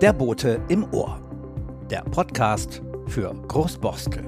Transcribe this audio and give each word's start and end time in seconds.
Der 0.00 0.12
Bote 0.12 0.60
im 0.68 0.84
Ohr. 0.92 1.18
Der 1.90 2.02
Podcast 2.02 2.82
für 3.06 3.34
Großborstel. 3.48 4.24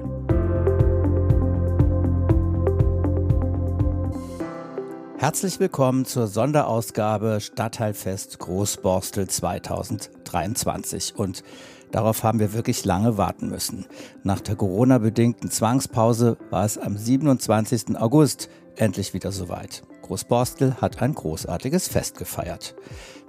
Herzlich 5.19 5.59
willkommen 5.59 6.05
zur 6.05 6.27
Sonderausgabe 6.27 7.39
Stadtteilfest 7.39 8.39
Großborstel 8.39 9.27
2023. 9.27 11.15
Und 11.15 11.43
darauf 11.91 12.23
haben 12.23 12.39
wir 12.39 12.53
wirklich 12.53 12.83
lange 12.83 13.17
warten 13.17 13.49
müssen. 13.49 13.85
Nach 14.23 14.41
der 14.41 14.55
Corona-bedingten 14.55 15.51
Zwangspause 15.51 16.37
war 16.49 16.65
es 16.65 16.77
am 16.77 16.97
27. 16.97 17.95
August 17.97 18.49
endlich 18.75 19.13
wieder 19.13 19.31
soweit. 19.31 19.83
Großborstel 20.09 20.77
hat 20.81 21.03
ein 21.03 21.13
großartiges 21.13 21.87
Fest 21.87 22.17
gefeiert. 22.17 22.73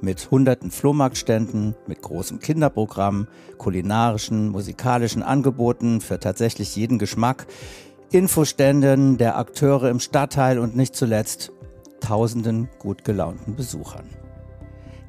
Mit 0.01 0.31
hunderten 0.31 0.71
Flohmarktständen, 0.71 1.75
mit 1.87 2.01
großem 2.01 2.39
Kinderprogramm, 2.39 3.29
kulinarischen, 3.59 4.49
musikalischen 4.49 5.23
Angeboten 5.23 6.01
für 6.01 6.19
tatsächlich 6.19 6.75
jeden 6.77 6.99
Geschmack, 6.99 7.47
Infoständen 8.11 9.19
der 9.19 9.37
Akteure 9.37 9.91
im 9.91 10.01
Stadtteil 10.01 10.59
und 10.59 10.75
nicht 10.75 10.97
zuletzt 10.97 11.53
tausenden 12.01 12.71
gut 12.79 13.05
gelaunten 13.05 13.57
Besuchern. 13.57 14.09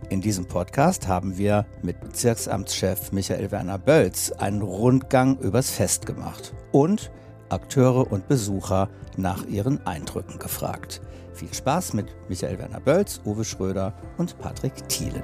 In 0.10 0.20
diesem 0.20 0.50
Podcast 0.50 1.08
haben 1.08 1.38
wir 1.38 1.66
mit 1.84 2.02
Bezirksamtschef 2.02 3.14
Michael 3.14 3.50
Werner 3.50 3.80
Bölz 3.80 4.34
einen 4.34 4.62
Rundgang 4.62 5.38
übers 5.40 5.70
Fest 5.70 6.06
gemacht 6.06 6.54
und 6.74 7.12
Akteure 7.48 8.12
und 8.12 8.28
Besucher 8.28 8.90
nach 9.16 9.46
ihren 9.46 9.86
Eindrücken 9.88 10.38
gefragt. 10.38 11.00
Viel 11.34 11.54
Spaß 11.54 11.94
mit 11.94 12.08
Michael 12.30 12.60
Werner 12.60 12.80
Bölz, 12.80 13.22
Uwe 13.26 13.44
Schröder 13.44 13.94
und 14.18 14.38
Patrick 14.40 14.88
Thielen. 14.90 15.24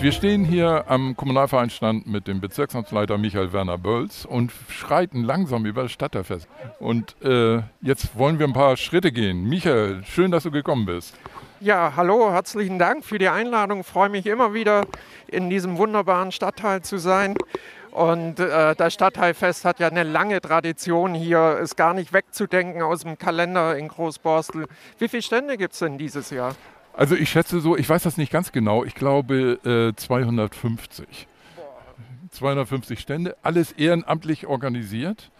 Wir 0.00 0.12
stehen 0.12 0.46
hier 0.46 0.84
am 0.88 1.14
Kommunalvereinstand 1.14 2.06
mit 2.06 2.26
dem 2.26 2.40
Bezirksamtsleiter 2.40 3.18
Michael 3.18 3.52
Werner 3.52 3.76
Bölz 3.76 4.24
und 4.24 4.50
schreiten 4.68 5.24
langsam 5.24 5.66
über 5.66 5.82
das 5.82 5.92
Stadtteilfest. 5.92 6.48
Und 6.78 7.16
äh, 7.22 7.60
jetzt 7.82 8.16
wollen 8.16 8.38
wir 8.38 8.46
ein 8.46 8.54
paar 8.54 8.78
Schritte 8.78 9.12
gehen. 9.12 9.46
Michael, 9.46 10.02
schön, 10.04 10.30
dass 10.30 10.44
du 10.44 10.50
gekommen 10.50 10.86
bist. 10.86 11.14
Ja, 11.60 11.92
hallo, 11.96 12.32
herzlichen 12.32 12.78
Dank 12.78 13.04
für 13.04 13.18
die 13.18 13.28
Einladung. 13.28 13.80
Ich 13.80 13.86
freue 13.86 14.08
mich 14.08 14.24
immer 14.24 14.54
wieder 14.54 14.86
in 15.26 15.50
diesem 15.50 15.76
wunderbaren 15.76 16.32
Stadtteil 16.32 16.80
zu 16.80 16.96
sein. 16.96 17.34
Und 17.92 18.38
äh, 18.38 18.74
das 18.76 18.94
Stadtteilfest 18.94 19.64
hat 19.64 19.80
ja 19.80 19.88
eine 19.88 20.04
lange 20.04 20.40
Tradition 20.40 21.14
hier, 21.14 21.58
ist 21.58 21.76
gar 21.76 21.94
nicht 21.94 22.12
wegzudenken 22.12 22.82
aus 22.82 23.00
dem 23.02 23.18
Kalender 23.18 23.76
in 23.76 23.88
Großborstel. 23.88 24.66
Wie 24.98 25.08
viele 25.08 25.22
Stände 25.22 25.56
gibt 25.56 25.72
es 25.72 25.80
denn 25.80 25.98
dieses 25.98 26.30
Jahr? 26.30 26.54
Also 26.92 27.16
ich 27.16 27.30
schätze 27.30 27.60
so, 27.60 27.76
ich 27.76 27.88
weiß 27.88 28.02
das 28.02 28.16
nicht 28.16 28.32
ganz 28.32 28.52
genau, 28.52 28.84
ich 28.84 28.94
glaube 28.94 29.58
äh, 29.64 29.96
250. 29.96 31.26
250 32.30 33.00
Stände, 33.00 33.36
alles 33.42 33.72
ehrenamtlich 33.72 34.46
organisiert. 34.46 35.30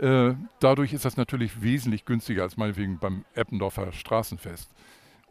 Äh, 0.00 0.32
dadurch 0.60 0.94
ist 0.94 1.04
das 1.04 1.18
natürlich 1.18 1.60
wesentlich 1.60 2.06
günstiger 2.06 2.44
als 2.44 2.56
meinetwegen 2.56 2.98
beim 2.98 3.24
Eppendorfer 3.34 3.92
Straßenfest. 3.92 4.70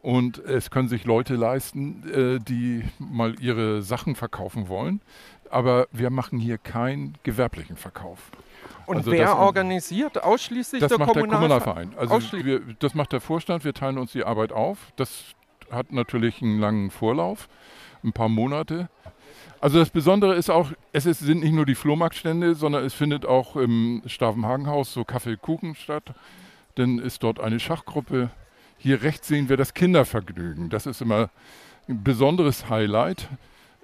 Und 0.02 0.38
es 0.38 0.70
können 0.70 0.88
sich 0.88 1.04
Leute 1.04 1.34
leisten, 1.34 2.08
äh, 2.08 2.38
die 2.38 2.84
mal 2.98 3.34
ihre 3.40 3.82
Sachen 3.82 4.14
verkaufen 4.14 4.68
wollen 4.68 5.00
aber 5.50 5.88
wir 5.92 6.10
machen 6.10 6.38
hier 6.38 6.58
keinen 6.58 7.18
gewerblichen 7.22 7.76
Verkauf. 7.76 8.18
Und 8.86 8.98
also 8.98 9.12
wer 9.12 9.26
das, 9.26 9.34
organisiert 9.36 10.22
ausschließlich 10.22 10.80
das 10.80 10.88
der 10.88 10.98
macht 10.98 11.12
Kommunalverein? 11.12 11.90
Der 11.90 12.06
Kommunalverein. 12.06 12.40
Also 12.40 12.44
wir, 12.44 12.60
das 12.78 12.94
macht 12.94 13.12
der 13.12 13.20
Vorstand. 13.20 13.64
Wir 13.64 13.74
teilen 13.74 13.98
uns 13.98 14.12
die 14.12 14.24
Arbeit 14.24 14.52
auf. 14.52 14.92
Das 14.96 15.26
hat 15.70 15.92
natürlich 15.92 16.42
einen 16.42 16.58
langen 16.58 16.90
Vorlauf, 16.90 17.48
ein 18.02 18.12
paar 18.12 18.28
Monate. 18.28 18.88
Also 19.60 19.78
das 19.78 19.90
Besondere 19.90 20.34
ist 20.34 20.50
auch, 20.50 20.72
es 20.92 21.06
ist, 21.06 21.20
sind 21.20 21.40
nicht 21.40 21.52
nur 21.52 21.66
die 21.66 21.74
Flohmarktstände, 21.74 22.54
sondern 22.54 22.84
es 22.84 22.94
findet 22.94 23.26
auch 23.26 23.56
im 23.56 24.02
Stavenhagenhaus 24.06 24.92
so 24.92 25.04
Kaffeekuchen 25.04 25.74
statt. 25.74 26.14
Dann 26.76 26.98
ist 26.98 27.22
dort 27.22 27.40
eine 27.40 27.60
Schachgruppe. 27.60 28.30
Hier 28.78 29.02
rechts 29.02 29.28
sehen 29.28 29.48
wir 29.48 29.58
das 29.58 29.74
Kindervergnügen. 29.74 30.70
Das 30.70 30.86
ist 30.86 31.02
immer 31.02 31.28
ein 31.88 32.02
besonderes 32.02 32.70
Highlight. 32.70 33.28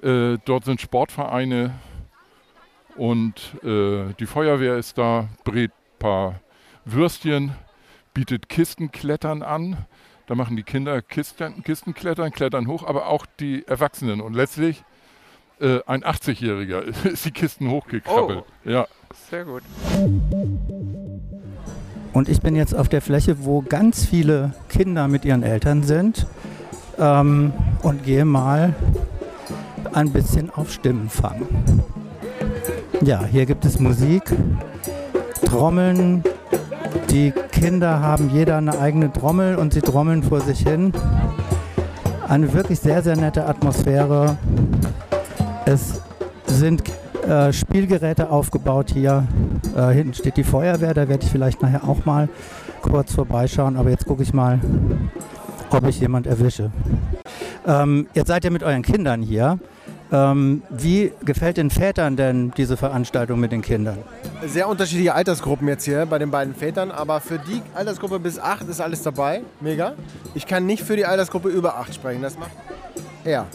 Äh, 0.03 0.39
dort 0.45 0.65
sind 0.65 0.81
Sportvereine 0.81 1.73
und 2.97 3.55
äh, 3.63 4.15
die 4.19 4.27
Feuerwehr 4.27 4.77
ist 4.77 4.99
da, 4.99 5.29
brät 5.45 5.71
ein 5.71 5.99
paar 5.99 6.41
Würstchen, 6.85 7.53
bietet 8.15 8.49
Kistenklettern 8.49 9.43
an. 9.43 9.87
Da 10.27 10.35
machen 10.35 10.57
die 10.57 10.63
Kinder 10.63 11.03
Kisten, 11.03 11.63
Kistenklettern, 11.63 12.33
klettern 12.33 12.67
hoch, 12.67 12.85
aber 12.87 13.07
auch 13.07 13.27
die 13.39 13.67
Erwachsenen. 13.67 14.21
Und 14.21 14.35
letztlich 14.35 14.83
äh, 15.61 15.81
ein 15.87 16.03
80-Jähriger 16.03 16.81
ist 17.05 17.25
die 17.25 17.31
Kisten 17.31 17.71
hochgekrabbelt. 17.71 18.45
Oh, 18.65 18.69
ja. 18.69 18.87
Sehr 19.31 19.45
gut. 19.45 19.63
Und 22.13 22.29
ich 22.29 22.41
bin 22.41 22.57
jetzt 22.57 22.75
auf 22.75 22.89
der 22.89 23.03
Fläche, 23.03 23.45
wo 23.45 23.63
ganz 23.63 24.05
viele 24.05 24.55
Kinder 24.69 25.09
mit 25.09 25.25
ihren 25.25 25.43
Eltern 25.43 25.83
sind 25.83 26.27
ähm, 26.99 27.53
und 27.83 28.05
gehe 28.05 28.25
mal 28.25 28.75
ein 29.95 30.11
bisschen 30.11 30.51
auf 30.51 30.73
Stimmenfang. 30.73 31.43
Ja, 33.03 33.25
hier 33.25 33.47
gibt 33.47 33.65
es 33.65 33.79
Musik, 33.79 34.23
Trommeln. 35.45 36.25
Die 37.11 37.33
Kinder 37.53 38.01
haben 38.01 38.31
jeder 38.31 38.57
eine 38.57 38.79
eigene 38.79 39.13
Trommel 39.13 39.57
und 39.57 39.73
sie 39.73 39.81
trommeln 39.81 40.23
vor 40.23 40.41
sich 40.41 40.61
hin. 40.61 40.93
Eine 42.29 42.53
wirklich 42.53 42.81
sehr, 42.81 43.03
sehr 43.03 43.17
nette 43.17 43.47
Atmosphäre. 43.47 44.37
Es 45.65 46.01
sind 46.47 46.83
äh, 47.27 47.53
Spielgeräte 47.53 48.31
aufgebaut 48.31 48.91
hier. 48.93 49.27
Äh, 49.77 49.93
hinten 49.93 50.15
steht 50.15 50.37
die 50.37 50.45
Feuerwehr, 50.45 50.95
da 50.95 51.09
werde 51.09 51.25
ich 51.25 51.31
vielleicht 51.31 51.63
nachher 51.63 51.85
auch 51.89 52.05
mal 52.05 52.29
kurz 52.83 53.13
vorbeischauen. 53.13 53.77
Aber 53.77 53.91
jetzt 53.91 54.07
gucke 54.07 54.23
ich 54.23 54.33
mal, 54.33 54.61
ob 55.71 55.87
ich 55.87 56.01
jemand 56.01 56.27
erwische. 56.27 56.71
Ähm, 57.67 58.07
jetzt 58.15 58.29
seid 58.29 58.45
ihr 58.45 58.51
mit 58.51 58.63
euren 58.63 58.83
Kindern 58.83 59.23
hier. 59.23 59.59
Ähm, 60.13 60.63
wie 60.71 61.13
gefällt 61.25 61.57
den 61.57 61.71
Vätern 61.71 62.17
denn 62.17 62.53
diese 62.57 62.77
Veranstaltung 62.77 63.41
mit 63.41 63.51
den 63.51 63.63
Kindern? 63.63 63.99
Sehr 64.47 64.69
unterschiedliche 64.69 65.15
Altersgruppen 65.15 65.67
jetzt 65.67 65.85
hier 65.85 66.07
bei 66.07 66.19
den 66.19 66.31
beiden 66.31 66.55
Vätern, 66.55 66.91
aber 66.93 67.21
für 67.21 67.39
die 67.39 67.61
Altersgruppe 67.75 68.21
bis 68.21 68.39
8 68.39 68.69
ist 68.69 68.81
alles 68.81 69.03
dabei. 69.03 69.43
Mega. 69.61 69.95
Ich 70.35 70.47
kann 70.47 70.65
nicht 70.65 70.85
für 70.85 70.97
die 70.97 71.07
Altersgruppe 71.07 71.49
über 71.49 71.77
8 71.77 71.95
sprechen. 71.95 72.23
Das 72.23 72.39
macht 72.39 72.53
er. 73.25 73.47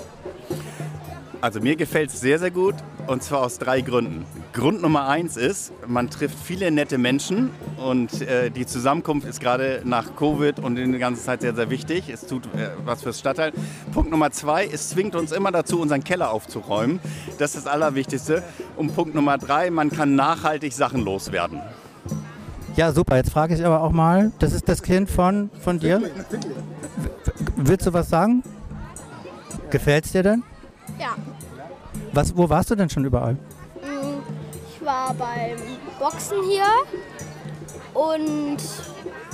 Also 1.39 1.62
mir 1.62 1.75
gefällt 1.75 2.09
es 2.09 2.19
sehr, 2.19 2.38
sehr 2.38 2.51
gut 2.51 2.75
und 3.07 3.23
zwar 3.23 3.41
aus 3.41 3.57
drei 3.57 3.81
Gründen. 3.81 4.25
Grund 4.53 4.81
Nummer 4.81 5.07
eins 5.07 5.38
ist, 5.38 5.72
man 5.88 6.09
trifft 6.09 6.38
viele 6.38 6.72
nette 6.72 6.97
Menschen 6.97 7.51
und 7.78 8.22
äh, 8.22 8.50
die 8.50 8.66
Zusammenkunft 8.66 9.25
ist 9.25 9.39
gerade 9.39 9.81
nach 9.85 10.16
Covid 10.17 10.59
und 10.59 10.78
in 10.78 10.91
der 10.91 11.00
ganzen 11.00 11.23
Zeit 11.23 11.41
sehr, 11.41 11.56
sehr 11.56 11.69
wichtig. 11.69 12.09
Es 12.09 12.28
tut 12.28 12.45
äh, 12.47 12.69
was 12.84 13.01
fürs 13.01 13.17
Stadtteil. 13.19 13.53
Punkt 13.94 14.12
Nummer 14.12 14.31
zwei, 14.31 14.66
es 14.66 14.89
zwingt 14.89 15.16
uns 15.16 15.31
immer 15.31 15.51
dazu, 15.51 15.79
unseren 15.79 16.03
Keller 16.03 16.31
aufzuräumen. 16.31 17.00
Das 17.38 17.56
ist 17.56 17.66
das 17.66 17.72
Allerwichtigste. 17.72 18.44
Und 18.75 18.94
Punkt 18.94 19.16
Nummer 19.16 19.38
drei, 19.38 19.72
man 19.72 19.89
kann 19.89 20.16
nachhaltig 20.16 20.73
Sachen 20.73 21.06
loswerden. 21.06 21.62
Ja, 22.75 22.91
super. 22.91 23.16
Jetzt 23.16 23.31
frage 23.31 23.56
ich 23.56 23.66
aber 23.66 23.81
auch 23.81 23.91
mal, 23.91 24.33
das 24.39 24.51
ist 24.51 24.68
das 24.68 24.81
Kind 24.81 25.09
von, 25.09 25.50
von 25.62 25.79
dir? 25.79 26.01
Willst 27.56 27.85
du 27.88 27.94
was 27.94 28.09
sagen? 28.09 28.44
Gefällt 29.69 30.06
es 30.06 30.12
dir 30.12 30.23
denn? 30.23 30.44
Ja. 31.00 31.16
Was, 32.12 32.35
wo 32.35 32.50
warst 32.50 32.69
du 32.69 32.75
denn 32.75 32.89
schon 32.89 33.06
überall? 33.06 33.38
Ich 34.81 34.88
war 34.88 35.14
beim 35.14 35.58
Boxen 36.00 36.38
hier 36.50 36.66
und 37.94 38.58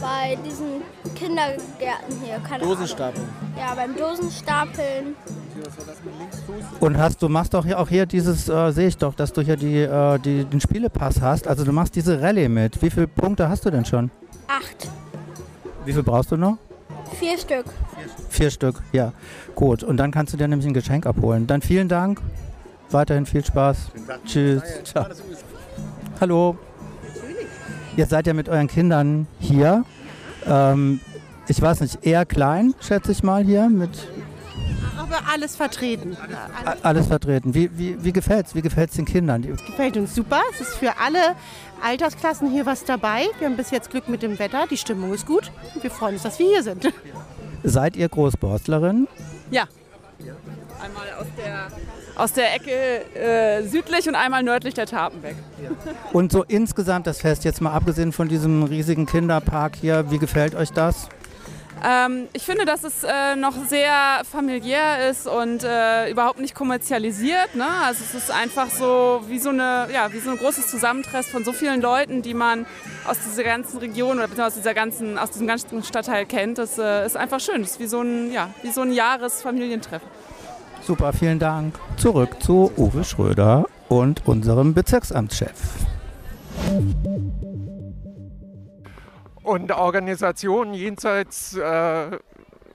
bei 0.02 0.38
diesen 0.46 0.82
Kindergärten 1.16 2.20
hier. 2.22 2.40
Keine 2.40 2.64
Dosenstapeln. 2.64 3.24
Ahnung. 3.24 3.58
Ja, 3.58 3.74
beim 3.74 3.96
Dosenstapeln. 3.96 5.16
Und 6.82 6.98
hast 6.98 7.22
du 7.22 7.30
machst 7.30 7.54
doch 7.54 7.66
hier 7.66 7.80
auch 7.80 7.88
hier 7.88 8.06
dieses, 8.06 8.50
äh, 8.50 8.72
sehe 8.72 8.90
ich 8.90 8.98
doch, 8.98 9.16
dass 9.16 9.32
du 9.32 9.42
hier 9.42 9.56
die, 9.56 9.84
äh, 9.84 10.20
die, 10.20 10.44
den 10.44 10.60
Spielepass 10.60 11.22
hast. 11.22 11.48
Also 11.48 11.64
du 11.64 11.72
machst 11.72 11.96
diese 11.96 12.22
Rallye 12.22 12.50
mit. 12.50 12.82
Wie 12.82 12.90
viele 12.90 13.08
Punkte 13.08 13.48
hast 13.48 13.66
du 13.66 13.70
denn 13.70 13.86
schon? 13.86 14.12
Acht. 14.48 14.90
Wie 15.86 15.94
viel 15.94 16.04
brauchst 16.04 16.32
du 16.32 16.36
noch? 16.36 16.58
Vier 17.18 17.38
Stück. 17.38 17.66
Vier 18.30 18.52
Stück, 18.52 18.84
ja. 18.92 19.14
Gut. 19.56 19.84
Und 19.84 19.96
dann 19.96 20.12
kannst 20.12 20.34
du 20.34 20.38
dir 20.38 20.50
nämlich 20.50 20.68
ein 20.68 20.74
Geschenk 20.74 21.06
abholen. 21.06 21.48
Dann 21.48 21.62
vielen 21.62 21.88
Dank. 21.88 22.22
Weiterhin 22.92 23.26
viel 23.26 23.46
Spaß. 23.46 23.78
Tschüss. 24.26 24.64
Ciao. 24.84 25.06
Hallo. 26.22 26.58
Ihr 27.96 28.06
seid 28.06 28.28
ja 28.28 28.34
mit 28.34 28.48
euren 28.48 28.68
Kindern 28.68 29.28
hier. 29.40 29.84
Ähm, 30.46 31.00
ich 31.48 31.62
weiß 31.62 31.82
nicht, 31.82 32.06
eher 32.06 32.26
klein, 32.26 32.76
schätze 32.80 33.12
ich 33.12 33.24
mal 33.24 33.44
hier 33.44 33.70
mit. 33.70 34.08
glaube, 34.96 35.16
alles 35.32 35.56
vertreten. 35.56 36.18
Alles, 36.64 36.84
alles 36.84 37.08
vertreten. 37.08 37.54
Wie, 37.54 37.70
wie, 37.78 38.04
wie 38.04 38.12
gefällt 38.12 38.48
es 38.48 38.56
wie 38.56 38.62
gefällt's 38.62 38.96
den 38.96 39.06
Kindern? 39.06 39.42
Gefällt 39.42 39.98
uns 39.98 40.14
super. 40.14 40.42
Es 40.54 40.62
ist 40.62 40.76
für 40.76 40.98
alle 40.98 41.36
Altersklassen 41.82 42.50
hier 42.52 42.66
was 42.66 42.84
dabei. 42.84 43.26
Wir 43.40 43.48
haben 43.48 43.58
bis 43.58 43.72
jetzt 43.72 43.90
Glück 43.90 44.08
mit 44.10 44.22
dem 44.22 44.38
Wetter. 44.40 44.66
Die 44.70 44.78
Stimmung 44.78 45.14
ist 45.14 45.26
gut. 45.26 45.52
Und 45.74 45.84
wir 45.84 45.92
freuen 45.92 46.16
uns, 46.16 46.24
dass 46.24 46.40
wir 46.40 46.48
hier 46.48 46.64
sind. 46.64 46.92
Seid 47.64 47.96
ihr 47.96 48.10
Großborstlerin? 48.10 49.08
Ja. 49.52 49.68
Einmal 50.82 51.08
aus 51.20 51.28
der, 51.38 51.68
aus 52.18 52.34
der 52.34 52.54
Ecke 52.54 52.72
äh, 53.16 53.64
südlich 53.64 54.08
und 54.08 54.16
einmal 54.16 54.44
nördlich 54.44 54.74
der 54.74 54.86
Tapenbeck. 54.86 55.36
Und 56.14 56.32
so 56.32 56.44
insgesamt 56.44 57.08
das 57.08 57.22
Fest, 57.22 57.46
jetzt 57.46 57.62
mal 57.62 57.72
abgesehen 57.72 58.12
von 58.12 58.28
diesem 58.28 58.64
riesigen 58.64 59.06
Kinderpark 59.06 59.76
hier, 59.76 60.10
wie 60.10 60.18
gefällt 60.18 60.56
euch 60.56 60.72
das? 60.72 61.10
Ähm, 61.84 62.28
ich 62.34 62.44
finde, 62.44 62.66
dass 62.66 62.84
es 62.84 63.04
äh, 63.04 63.36
noch 63.36 63.54
sehr 63.68 64.22
familiär 64.30 65.10
ist 65.10 65.28
und 65.28 65.64
äh, 65.64 66.10
überhaupt 66.10 66.40
nicht 66.40 66.56
kommerzialisiert. 66.56 67.54
Ne? 67.54 67.68
Also 67.86 68.04
es 68.04 68.16
ist 68.16 68.32
einfach 68.32 68.72
so 68.72 69.22
wie 69.28 69.38
so, 69.38 69.50
eine, 69.50 69.88
ja, 69.94 70.12
wie 70.12 70.20
so 70.20 70.32
ein 70.32 70.38
großes 70.38 70.68
Zusammentreffen 70.68 71.32
von 71.32 71.44
so 71.44 71.54
vielen 71.54 71.82
Leuten, 71.82 72.24
die 72.24 72.34
man 72.34 72.66
aus 73.06 73.18
dieser 73.20 73.44
ganzen 73.44 73.78
Region 73.78 74.20
oder 74.20 74.48
aus, 74.48 74.56
dieser 74.56 74.74
ganzen, 74.74 75.20
aus 75.20 75.32
diesem 75.32 75.46
ganzen 75.46 75.84
Stadtteil 75.84 76.26
kennt. 76.26 76.58
Das 76.58 76.80
äh, 76.80 77.06
ist 77.06 77.16
einfach 77.16 77.40
schön. 77.40 77.62
Das 77.62 77.72
ist 77.72 77.80
wie 77.80 77.88
so 77.88 78.02
ein, 78.02 78.32
ja, 78.32 78.50
wie 78.64 78.72
so 78.72 78.82
ein 78.82 78.92
Jahresfamilientreffen. 78.92 80.17
Super, 80.82 81.14
vielen 81.14 81.40
Dank. 81.40 81.76
Zurück 81.98 82.42
zu 82.42 82.72
Uwe 82.78 83.04
Schröder 83.04 83.66
und 83.90 84.28
unserem 84.28 84.74
Bezirksamtschef. 84.74 85.86
Und 89.44 89.72
Organisationen 89.72 90.74
jenseits 90.74 91.56
äh, 91.56 92.18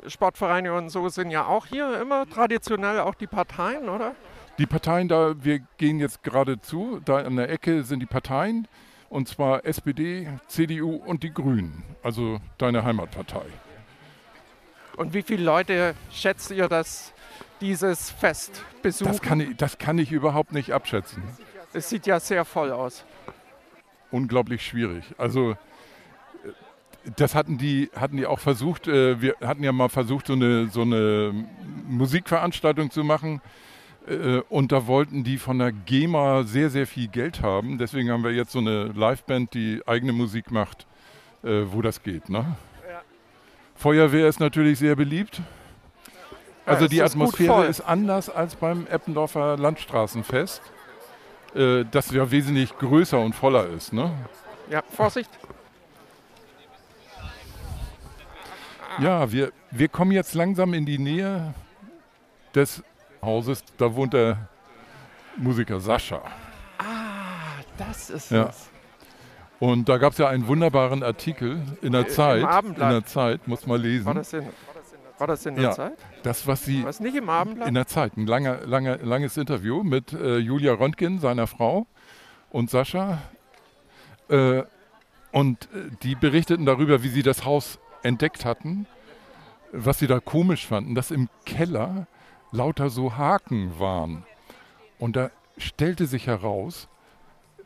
Sportvereine 0.07 0.73
und 0.73 0.89
so 0.91 1.09
sind 1.09 1.31
ja 1.31 1.47
auch 1.47 1.67
hier 1.67 2.01
immer 2.01 2.29
traditionell 2.29 3.01
auch 3.01 3.15
die 3.15 3.27
Parteien, 3.27 3.89
oder? 3.89 4.15
Die 4.59 4.67
Parteien 4.67 5.09
da, 5.09 5.35
wir 5.43 5.61
gehen 5.79 5.99
jetzt 5.99 6.23
gerade 6.23 6.61
zu, 6.61 7.01
da 7.05 7.19
an 7.19 7.37
der 7.37 7.51
Ecke 7.51 7.83
sind 7.85 8.01
die 8.01 8.07
Parteien 8.07 8.69
und 9.09 9.29
zwar 9.29 9.65
SPD, 9.65 10.29
CDU 10.49 10.97
und 10.97 11.23
die 11.23 11.33
Grünen, 11.33 11.85
also 12.03 12.41
deine 12.59 12.85
Heimatpartei. 12.85 13.45
Und 14.97 15.15
wie 15.15 15.23
viele 15.23 15.45
Leute 15.45 15.95
schätzt 16.11 16.51
ihr, 16.51 16.69
dass 16.69 17.13
dieses 17.61 18.11
Fest 18.11 18.65
besuchen? 18.83 19.13
Das 19.13 19.23
kann 19.23 19.41
ich, 19.41 19.57
das 19.57 19.79
kann 19.79 19.99
ich 19.99 20.13
überhaupt 20.13 20.53
nicht 20.53 20.73
abschätzen. 20.73 21.23
Es 21.73 21.89
sieht 21.89 22.07
ja 22.07 22.21
sehr 22.21 22.45
voll 22.45 22.71
aus. 22.71 23.05
Unglaublich 24.11 24.65
schwierig. 24.65 25.05
Also 25.17 25.57
das 27.17 27.35
hatten 27.35 27.59
die, 27.59 27.91
hatten 27.97 28.17
die 28.17 28.27
auch 28.27 28.39
versucht. 28.39 28.89
Äh, 28.89 29.21
wir 29.21 29.37
hatten 29.41 29.63
ja 29.63 29.73
mal 29.73 29.89
versucht, 29.89 30.27
so 30.27 30.35
eine, 30.35 30.69
so 30.69 30.83
eine 30.83 31.33
Musikveranstaltung 31.89 32.91
zu 32.91 33.05
machen. 33.05 33.41
Äh, 34.07 34.41
und 34.49 34.73
da 34.73 34.87
wollten 34.87 35.25
die 35.25 35.39
von 35.39 35.59
der 35.59 35.73
GEMA 35.73 36.45
sehr, 36.45 36.71
sehr 36.71 36.87
viel 36.87 37.09
Geld 37.09 37.43
haben. 37.43 37.79
Deswegen 37.79 38.11
haben 38.11 38.25
wir 38.25 38.33
jetzt 38.33 38.53
so 38.53 38.59
eine 38.59 38.87
Liveband, 38.87 39.55
die 39.55 39.83
eigene 39.87 40.13
Musik 40.13 40.51
macht, 40.51 40.87
äh, 41.43 41.63
wo 41.67 41.83
das 41.83 42.03
geht. 42.03 42.29
Ne? 42.29 42.57
Ja. 42.89 43.03
Feuerwehr 43.75 44.29
ist 44.29 44.41
natürlich 44.41 44.79
sehr 44.79 44.97
beliebt. 44.97 45.41
Also 46.65 46.85
ja, 46.85 46.89
die 46.89 47.03
Atmosphäre 47.03 47.67
ist 47.67 47.81
anders 47.81 48.29
als 48.29 48.55
beim 48.55 48.87
Eppendorfer 48.87 49.57
Landstraßenfest, 49.57 50.63
äh, 51.55 51.85
das 51.91 52.11
ja 52.11 52.31
wesentlich 52.31 52.77
größer 52.79 53.19
und 53.19 53.35
voller 53.35 53.67
ist. 53.69 53.93
Ne? 53.93 54.13
Ja, 54.71 54.83
Vorsicht. 54.95 55.31
Ja, 58.99 59.31
wir, 59.33 59.53
wir 59.71 59.89
kommen 59.89 60.13
jetzt 60.13 60.35
langsam 60.35 60.75
in 60.75 60.87
die 60.87 60.99
Nähe 60.99 61.55
des 62.55 62.83
Hauses. 63.23 63.65
Da 63.79 63.95
wohnt 63.95 64.13
der 64.13 64.49
Musiker 65.37 65.81
Sascha. 65.81 66.21
Ah, 66.79 67.63
das 67.79 68.11
ist 68.11 68.31
ja. 68.31 68.49
es. 68.49 68.69
Und 69.59 69.89
da 69.89 69.97
gab 69.97 70.13
es 70.13 70.19
ja 70.19 70.29
einen 70.29 70.47
wunderbaren 70.47 71.03
Artikel 71.03 71.63
in 71.83 71.93
der 71.93 72.09
Zeit. 72.09 72.45
In 72.65 72.75
der 72.75 73.05
Zeit, 73.05 73.47
muss 73.47 73.67
man 73.67 73.81
lesen. 73.81 74.07
War 74.07 74.15
das 74.15 74.33
in, 74.33 74.47
war 75.19 75.27
das 75.27 75.47
in 75.47 75.55
der 75.55 75.65
ja, 75.65 75.71
Zeit? 75.73 75.99
Das, 76.23 76.47
was 76.47 76.65
sie. 76.65 76.85
Was 76.85 77.01
nicht 77.01 77.17
im 77.17 77.29
Abendblatt? 77.29 77.69
In 77.69 77.75
der 77.75 77.87
Zeit. 77.87 78.17
Ein 78.17 78.27
langer, 78.27 78.67
langer, 78.67 78.99
langes 78.99 79.37
Interview 79.37 79.83
mit 79.83 80.13
äh, 80.13 80.39
Julia 80.39 80.75
Röntgen, 80.75 81.19
seiner 81.21 81.47
Frau, 81.47 81.87
und 82.51 82.71
Sascha. 82.71 83.23
Äh, 84.29 84.63
und 85.33 85.65
äh, 85.65 85.91
die 86.03 86.15
berichteten 86.15 86.67
darüber, 86.67 87.03
wie 87.03 87.09
sie 87.09 87.23
das 87.23 87.45
Haus 87.45 87.79
entdeckt 88.03 88.45
hatten, 88.45 88.87
was 89.73 89.99
sie 89.99 90.07
da 90.07 90.21
komisch 90.21 90.67
fanden, 90.67 90.95
dass 90.95 91.11
im 91.11 91.29
Keller 91.45 92.07
lauter 92.51 92.91
so 92.91 93.17
Haken 93.17 93.79
waren. 93.79 94.25
Und 94.99 95.17
da 95.17 95.31
stellte 95.57 96.07
sich 96.07 96.27
heraus, 96.27 96.89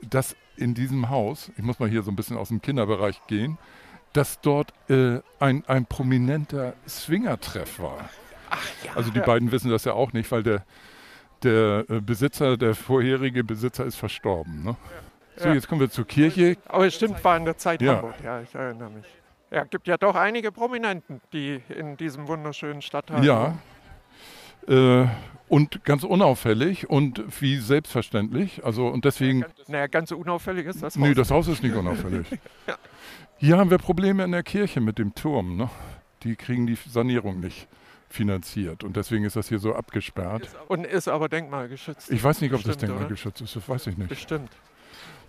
dass 0.02 0.37
in 0.56 0.75
diesem 0.75 1.10
Haus, 1.10 1.50
ich 1.56 1.62
muss 1.62 1.78
mal 1.78 1.88
hier 1.88 2.02
so 2.02 2.10
ein 2.10 2.16
bisschen 2.16 2.37
aus 2.37 2.49
dem 2.49 2.62
Kinderbereich 2.62 3.20
gehen, 3.26 3.58
dass 4.16 4.40
dort 4.40 4.72
äh, 4.88 5.20
ein, 5.40 5.62
ein 5.66 5.84
prominenter 5.84 6.72
Swingertreff 6.88 7.78
war. 7.78 8.08
Ach, 8.50 8.66
ja. 8.84 8.92
Also 8.94 9.10
die 9.10 9.20
beiden 9.20 9.52
wissen 9.52 9.70
das 9.70 9.84
ja 9.84 9.92
auch 9.92 10.12
nicht, 10.12 10.30
weil 10.32 10.42
der, 10.42 10.64
der 11.42 11.84
äh, 11.88 12.00
Besitzer, 12.00 12.56
der 12.56 12.74
vorherige 12.74 13.44
Besitzer 13.44 13.84
ist 13.84 13.96
verstorben. 13.96 14.64
Ne? 14.64 14.76
So, 15.36 15.50
jetzt 15.50 15.68
kommen 15.68 15.82
wir 15.82 15.90
zur 15.90 16.06
Kirche. 16.06 16.56
Aber 16.66 16.86
es 16.86 16.94
stimmt, 16.94 17.22
war 17.22 17.36
in 17.36 17.44
der 17.44 17.58
Zeit 17.58 17.82
ja. 17.82 17.96
Hamburg, 17.96 18.14
ja, 18.24 18.40
ich 18.40 18.54
erinnere 18.54 18.90
mich. 18.90 19.04
Ja, 19.50 19.64
gibt 19.64 19.86
ja 19.86 19.98
doch 19.98 20.14
einige 20.14 20.50
Prominenten, 20.50 21.20
die 21.32 21.60
in 21.68 21.96
diesem 21.98 22.26
wunderschönen 22.26 22.80
Stadtteil. 22.80 23.22
Ja. 23.22 23.58
Äh, 24.66 25.06
und 25.48 25.84
ganz 25.84 26.02
unauffällig 26.02 26.88
und 26.90 27.22
wie 27.40 27.58
selbstverständlich. 27.58 28.64
Also 28.64 28.88
und 28.88 29.04
deswegen. 29.04 29.40
Ja, 29.40 29.46
ganz, 29.46 29.68
naja, 29.68 29.86
ganz 29.86 30.10
unauffällig 30.10 30.66
ist 30.66 30.82
das 30.82 30.94
Haus. 30.94 31.02
Nee, 31.02 31.14
das 31.14 31.30
Haus 31.30 31.46
ist 31.48 31.62
nicht 31.62 31.76
unauffällig. 31.76 32.26
ja. 32.66 32.76
Hier 33.38 33.59
haben 33.59 33.71
wir 33.71 33.79
Probleme 33.79 34.25
in 34.25 34.33
der 34.33 34.43
Kirche 34.43 34.81
mit 34.81 34.99
dem 34.99 35.15
Turm. 35.15 35.56
Ne? 35.56 35.69
Die 36.23 36.37
kriegen 36.37 36.67
die 36.67 36.77
Sanierung 36.88 37.41
nicht 37.41 37.69
finanziert 38.09 38.85
und 38.85 38.97
deswegen 38.97 39.25
ist 39.25 39.37
das 39.37 39.49
hier 39.49 39.59
so 39.59 39.75
abgesperrt. 39.75 40.49
Und 40.69 40.87
ist 40.87 41.09
aber 41.09 41.29
denkmalgeschützt. 41.29 42.11
Ich 42.11 42.23
weiß 42.23 42.41
nicht, 42.41 42.53
ob 42.53 42.59
Bestimmt, 42.59 42.83
das 42.83 42.88
denkmalgeschützt 42.88 43.41
ist, 43.43 43.56
das 43.56 43.69
weiß 43.69 43.88
ich 43.88 43.99
nicht. 43.99 44.09
Bestimmt. 44.09 44.50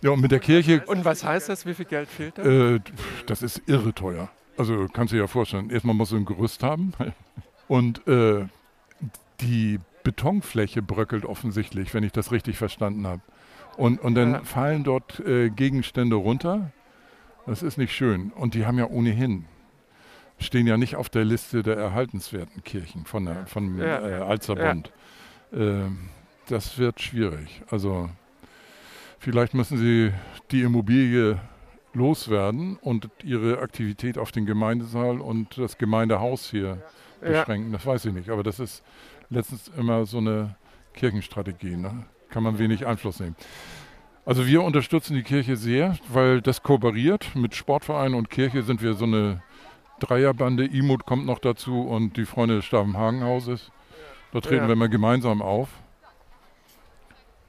Ja, 0.01 0.11
und 0.11 0.21
mit 0.21 0.31
der 0.31 0.39
Kirche. 0.39 0.83
Und 0.85 1.03
was 1.03 1.23
heißt 1.23 1.49
das? 1.49 1.65
Wie 1.65 1.73
viel 1.73 1.85
Geld 1.85 2.07
fehlt 2.07 2.37
da? 2.37 2.43
Äh, 2.43 2.79
das 3.25 3.41
ist 3.41 3.63
irre 3.65 3.93
teuer. 3.93 4.29
Also 4.57 4.87
kannst 4.93 5.11
du 5.11 5.17
dir 5.17 5.23
ja 5.23 5.27
vorstellen, 5.27 5.69
erstmal 5.69 5.95
musst 5.95 6.11
du 6.11 6.17
ein 6.17 6.25
Gerüst 6.25 6.63
haben 6.63 6.93
und 7.67 8.07
äh, 8.07 8.45
die 9.41 9.79
Betonfläche 10.03 10.81
bröckelt 10.81 11.25
offensichtlich, 11.25 11.93
wenn 11.93 12.03
ich 12.03 12.13
das 12.13 12.31
richtig 12.31 12.57
verstanden 12.57 13.05
habe. 13.05 13.21
Und, 13.75 13.99
und 14.01 14.15
dann 14.15 14.31
ja. 14.31 14.43
fallen 14.43 14.83
dort 14.83 15.19
äh, 15.19 15.49
Gegenstände 15.49 16.15
runter. 16.15 16.71
Das 17.47 17.63
ist 17.63 17.77
nicht 17.77 17.95
schön. 17.95 18.31
Und 18.31 18.53
die 18.53 18.65
haben 18.65 18.77
ja 18.77 18.87
ohnehin, 18.87 19.45
stehen 20.39 20.67
ja 20.67 20.77
nicht 20.77 20.95
auf 20.95 21.09
der 21.09 21.25
Liste 21.25 21.63
der 21.63 21.77
erhaltenswerten 21.77 22.63
Kirchen 22.63 23.05
von 23.05 23.25
der, 23.25 23.47
von 23.47 23.77
ja. 23.79 24.07
äh, 24.07 24.13
Alzerbund. 24.21 24.91
Ja. 25.51 25.57
Ähm, 25.59 26.09
das 26.47 26.77
wird 26.77 27.01
schwierig. 27.01 27.63
Also 27.69 28.09
Vielleicht 29.19 29.53
müssen 29.53 29.77
Sie 29.77 30.13
die 30.51 30.61
Immobilie 30.61 31.39
loswerden 31.93 32.77
und 32.77 33.09
Ihre 33.23 33.59
Aktivität 33.59 34.17
auf 34.17 34.31
den 34.31 34.45
Gemeindesaal 34.45 35.19
und 35.19 35.57
das 35.57 35.77
Gemeindehaus 35.77 36.49
hier 36.49 36.81
ja. 37.21 37.27
beschränken. 37.27 37.71
Das 37.71 37.85
weiß 37.85 38.05
ich 38.05 38.13
nicht, 38.13 38.29
aber 38.29 38.43
das 38.43 38.59
ist 38.59 38.83
letztens 39.29 39.71
immer 39.75 40.05
so 40.05 40.19
eine 40.19 40.55
Kirchenstrategie. 40.93 41.75
Ne? 41.75 42.05
Kann 42.29 42.43
man 42.43 42.59
wenig 42.59 42.85
Einfluss 42.85 43.19
nehmen. 43.19 43.35
Also 44.27 44.45
wir 44.45 44.61
unterstützen 44.61 45.13
die 45.15 45.23
Kirche 45.23 45.55
sehr, 45.55 45.97
weil 46.09 46.41
das 46.41 46.61
kooperiert. 46.61 47.33
Mit 47.33 47.55
Sportverein 47.55 48.13
und 48.13 48.29
Kirche 48.29 48.61
sind 48.61 48.81
wir 48.81 48.93
so 48.93 49.05
eine 49.05 49.41
Dreierbande. 50.01 50.65
Imut 50.65 51.05
kommt 51.05 51.25
noch 51.25 51.39
dazu 51.39 51.83
und 51.83 52.17
die 52.17 52.25
Freunde 52.25 52.57
des 52.57 52.65
Stabenhagenhauses. 52.65 53.71
Da 54.33 54.41
treten 54.41 54.63
ja. 54.63 54.67
wir 54.67 54.73
immer 54.73 54.89
gemeinsam 54.89 55.41
auf. 55.41 55.69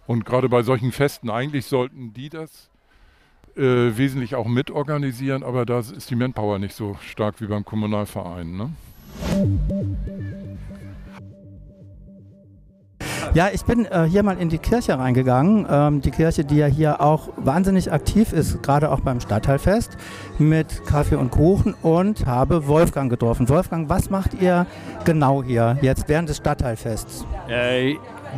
Und 0.07 0.25
gerade 0.25 0.49
bei 0.49 0.63
solchen 0.63 0.93
Festen, 0.93 1.31
eigentlich 1.31 1.67
sollten 1.67 2.15
die 2.15 2.29
das 2.29 2.71
äh, 3.57 3.97
wesentlich 3.97 4.37
auch 4.37 4.47
mitorganisieren, 4.47 5.43
aber 5.43 5.67
da 5.67 5.81
ist 5.81 6.09
die 6.11 6.15
Manpower 6.15 6.61
nicht 6.61 6.77
so 6.77 6.97
stark 7.01 7.41
wie 7.41 7.49
beim 7.49 7.65
Kommunalverein. 7.65 8.57
Ne? 8.57 8.71
Ja, 13.35 13.49
ich 13.53 13.65
bin 13.65 13.85
äh, 13.85 14.05
hier 14.05 14.23
mal 14.23 14.39
in 14.39 14.49
die 14.49 14.59
Kirche 14.59 14.99
reingegangen. 14.99 15.67
Ähm, 15.71 16.01
die 16.01 16.11
Kirche, 16.11 16.45
die 16.45 16.57
ja 16.57 16.67
hier 16.67 17.01
auch 17.01 17.29
wahnsinnig 17.37 17.93
aktiv 17.93 18.33
ist, 18.33 18.63
gerade 18.63 18.91
auch 18.91 19.01
beim 19.01 19.21
Stadtteilfest 19.21 19.97
mit 20.39 20.85
Kaffee 20.87 21.17
und 21.17 21.31
Kuchen 21.31 21.75
und 21.83 22.27
habe 22.27 22.67
Wolfgang 22.67 23.11
getroffen. 23.11 23.49
Wolfgang, 23.49 23.89
was 23.89 24.11
macht 24.11 24.35
ihr 24.41 24.67
genau 25.05 25.43
hier 25.43 25.79
jetzt 25.83 26.09
während 26.09 26.29
des 26.29 26.39
Stadtteilfests? 26.39 27.27
Äh, 27.49 27.97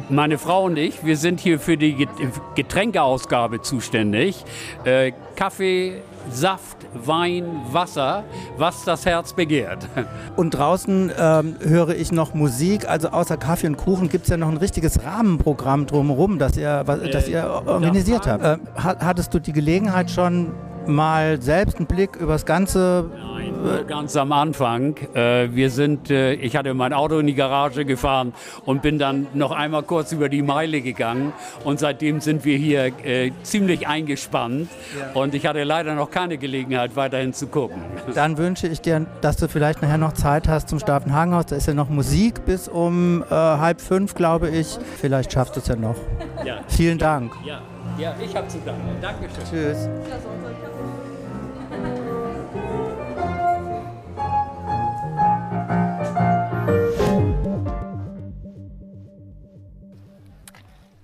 meine 0.08 0.38
Frau 0.38 0.64
und 0.64 0.76
ich, 0.76 1.04
wir 1.04 1.16
sind 1.16 1.40
hier 1.40 1.58
für 1.58 1.76
die 1.76 2.06
Getränkeausgabe 2.54 3.60
zuständig. 3.60 4.44
Äh, 4.84 5.12
Kaffee, 5.36 6.02
Saft, 6.30 6.76
Wein, 6.94 7.44
Wasser, 7.70 8.24
was 8.56 8.84
das 8.84 9.06
Herz 9.06 9.32
begehrt. 9.32 9.86
Und 10.36 10.50
draußen 10.50 11.12
ähm, 11.18 11.56
höre 11.60 11.90
ich 11.90 12.12
noch 12.12 12.34
Musik. 12.34 12.88
Also 12.88 13.08
außer 13.08 13.36
Kaffee 13.36 13.66
und 13.66 13.76
Kuchen 13.76 14.08
gibt 14.08 14.24
es 14.24 14.30
ja 14.30 14.36
noch 14.36 14.48
ein 14.48 14.56
richtiges 14.56 15.02
Rahmenprogramm 15.04 15.86
drumherum, 15.86 16.38
das 16.38 16.56
ihr, 16.56 16.82
was, 16.86 17.00
das 17.10 17.28
ihr 17.28 17.62
organisiert 17.66 18.26
habt. 18.26 18.44
Äh, 18.44 18.58
hattest 18.76 19.34
du 19.34 19.38
die 19.38 19.52
Gelegenheit 19.52 20.10
schon 20.10 20.52
mal 20.86 21.40
selbst 21.40 21.76
einen 21.76 21.86
Blick 21.86 22.16
über 22.16 22.32
das 22.32 22.46
ganze 22.46 23.10
Nein, 23.40 23.86
ganz 23.86 24.16
am 24.16 24.32
Anfang. 24.32 24.96
Äh, 25.14 25.48
wir 25.52 25.70
sind, 25.70 26.10
äh, 26.10 26.32
ich 26.34 26.56
hatte 26.56 26.74
mein 26.74 26.92
Auto 26.92 27.18
in 27.18 27.26
die 27.26 27.34
Garage 27.34 27.84
gefahren 27.84 28.32
und 28.64 28.82
bin 28.82 28.98
dann 28.98 29.26
noch 29.34 29.52
einmal 29.52 29.82
kurz 29.82 30.12
über 30.12 30.28
die 30.28 30.42
Meile 30.42 30.80
gegangen. 30.80 31.32
Und 31.64 31.80
seitdem 31.80 32.20
sind 32.20 32.44
wir 32.44 32.56
hier 32.56 32.92
äh, 33.04 33.32
ziemlich 33.42 33.86
eingespannt. 33.86 34.68
Und 35.14 35.34
ich 35.34 35.46
hatte 35.46 35.62
leider 35.64 35.94
noch 35.94 36.10
keine 36.10 36.38
Gelegenheit, 36.38 36.96
weiterhin 36.96 37.32
zu 37.32 37.46
gucken. 37.46 37.82
Dann 38.14 38.38
wünsche 38.38 38.66
ich 38.66 38.80
dir, 38.80 39.06
dass 39.20 39.36
du 39.36 39.48
vielleicht 39.48 39.82
nachher 39.82 39.98
noch 39.98 40.12
Zeit 40.12 40.48
hast 40.48 40.68
zum 40.68 40.78
Staffenhagenhaus. 40.78 41.46
Da 41.46 41.56
ist 41.56 41.66
ja 41.66 41.74
noch 41.74 41.88
Musik 41.88 42.44
bis 42.44 42.68
um 42.68 43.22
äh, 43.22 43.34
halb 43.34 43.80
fünf, 43.80 44.14
glaube 44.14 44.50
ich. 44.50 44.78
Vielleicht 45.00 45.32
schaffst 45.32 45.56
du 45.56 45.60
es 45.60 45.68
ja 45.68 45.76
noch. 45.76 45.96
Ja. 46.44 46.60
Vielen 46.68 46.98
Dank. 46.98 47.32
Ja, 47.44 47.60
ja 47.98 48.14
ich 48.22 48.34
habe 48.34 48.48
zu 48.48 48.58
danken. 48.64 48.96
Dankeschön. 49.00 49.44
Tschüss. 49.50 49.88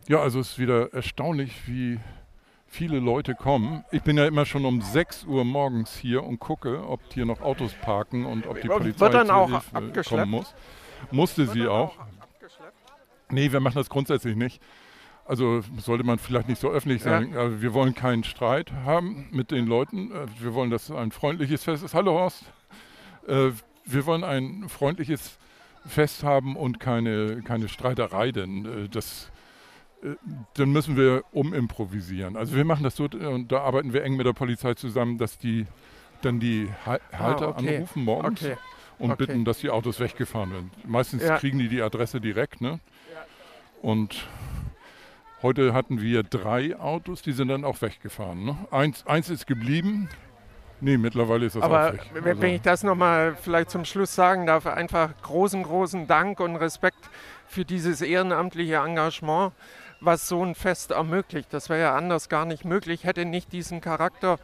Ja, 0.08 0.20
also 0.20 0.38
es 0.38 0.52
ist 0.52 0.58
wieder 0.58 0.92
erstaunlich, 0.92 1.66
wie 1.66 1.98
viele 2.66 3.00
Leute 3.00 3.34
kommen. 3.34 3.84
Ich 3.90 4.02
bin 4.02 4.16
ja 4.16 4.26
immer 4.26 4.46
schon 4.46 4.64
um 4.64 4.80
6 4.80 5.24
Uhr 5.24 5.44
morgens 5.44 5.96
hier 5.96 6.22
und 6.22 6.38
gucke, 6.38 6.86
ob 6.86 7.00
hier 7.12 7.26
noch 7.26 7.40
Autos 7.40 7.72
parken 7.74 8.24
und 8.24 8.46
ob 8.46 8.60
die 8.60 8.68
Polizei 8.68 9.00
Wird 9.00 9.14
dann 9.14 9.30
auch 9.30 9.62
kommen 10.08 10.30
muss. 10.30 10.54
Musste 11.10 11.46
sie 11.46 11.66
auch. 11.66 11.98
auch 11.98 12.06
nee, 13.30 13.50
wir 13.50 13.60
machen 13.60 13.76
das 13.76 13.88
grundsätzlich 13.88 14.36
nicht. 14.36 14.62
Also 15.24 15.62
sollte 15.78 16.04
man 16.04 16.18
vielleicht 16.18 16.48
nicht 16.48 16.60
so 16.60 16.70
öffentlich 16.70 17.02
sagen. 17.02 17.32
Ja. 17.34 17.60
Wir 17.60 17.74
wollen 17.74 17.94
keinen 17.94 18.22
Streit 18.22 18.70
haben 18.84 19.26
mit 19.32 19.50
den 19.50 19.66
Leuten. 19.66 20.12
Äh, 20.12 20.26
wir 20.38 20.54
wollen, 20.54 20.70
dass 20.70 20.88
ein 20.90 21.10
freundliches 21.10 21.64
Fest 21.64 21.82
ist. 21.82 21.94
Hallo 21.94 22.12
Horst. 22.12 22.44
Äh, 23.26 23.50
wir 23.84 24.06
wollen 24.06 24.22
ein 24.22 24.68
freundliches 24.68 25.38
Fest 25.84 26.22
haben 26.22 26.54
und 26.56 26.78
keine, 26.78 27.42
keine 27.42 27.68
Streiterei, 27.68 28.30
denn 28.30 28.84
äh, 28.84 28.88
das 28.88 29.32
äh, 29.32 29.35
dann 30.54 30.70
müssen 30.70 30.96
wir 30.96 31.24
umimprovisieren. 31.32 32.36
Also 32.36 32.54
wir 32.54 32.64
machen 32.64 32.84
das 32.84 32.96
so, 32.96 33.04
und 33.04 33.50
da 33.50 33.60
arbeiten 33.60 33.92
wir 33.92 34.04
eng 34.04 34.16
mit 34.16 34.26
der 34.26 34.32
Polizei 34.32 34.74
zusammen, 34.74 35.18
dass 35.18 35.38
die 35.38 35.66
dann 36.22 36.40
die 36.40 36.68
ah, 36.84 36.98
Halter 37.12 37.48
ah, 37.48 37.50
okay. 37.50 37.76
anrufen 37.76 38.04
morgens 38.04 38.42
okay. 38.42 38.56
und 38.98 39.12
okay. 39.12 39.26
bitten, 39.26 39.44
dass 39.44 39.58
die 39.58 39.70
Autos 39.70 40.00
weggefahren 40.00 40.52
werden. 40.52 40.70
Meistens 40.84 41.22
ja. 41.22 41.38
kriegen 41.38 41.58
die 41.58 41.68
die 41.68 41.82
Adresse 41.82 42.20
direkt. 42.20 42.60
Ne? 42.60 42.80
Und 43.82 44.26
heute 45.42 45.74
hatten 45.74 46.00
wir 46.00 46.22
drei 46.22 46.78
Autos, 46.78 47.22
die 47.22 47.32
sind 47.32 47.48
dann 47.48 47.64
auch 47.64 47.80
weggefahren. 47.82 48.44
Ne? 48.44 48.56
Eins, 48.70 49.06
eins 49.06 49.28
ist 49.28 49.46
geblieben. 49.46 50.08
Nee, 50.80 50.98
mittlerweile 50.98 51.46
ist 51.46 51.56
das 51.56 51.62
Aber 51.62 51.88
auch 51.88 51.92
weg. 51.94 52.10
wenn 52.12 52.36
also 52.36 52.42
ich 52.42 52.60
das 52.60 52.82
nochmal 52.82 53.34
vielleicht 53.40 53.70
zum 53.70 53.86
Schluss 53.86 54.14
sagen 54.14 54.46
darf, 54.46 54.66
einfach 54.66 55.10
großen, 55.22 55.62
großen 55.62 56.06
Dank 56.06 56.38
und 56.38 56.56
Respekt 56.56 57.08
für 57.46 57.64
dieses 57.64 58.02
ehrenamtliche 58.02 58.76
Engagement 58.76 59.52
was 60.00 60.28
so 60.28 60.42
ein 60.44 60.54
Fest 60.54 60.90
ermöglicht. 60.90 61.52
Das 61.52 61.68
wäre 61.68 61.80
ja 61.80 61.96
anders 61.96 62.28
gar 62.28 62.44
nicht 62.44 62.64
möglich, 62.64 63.04
hätte 63.04 63.24
nicht 63.24 63.52
diesen 63.52 63.80
Charakter. 63.80 64.38